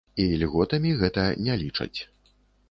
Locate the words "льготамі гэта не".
0.43-1.59